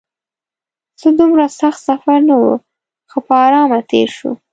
[0.99, 2.45] څه دومره سخت سفر نه و،
[3.09, 4.31] ښه په ارامه تېر شو.